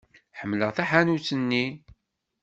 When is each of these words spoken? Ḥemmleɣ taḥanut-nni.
Ḥemmleɣ 0.39 0.69
taḥanut-nni. 0.73 1.65